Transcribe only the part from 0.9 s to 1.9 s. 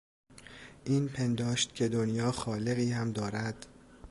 پنداشت که